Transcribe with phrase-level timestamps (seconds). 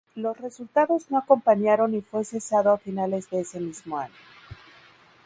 [0.15, 4.15] Los resultados no acompañaron y fue cesado a finales de ese mismo año.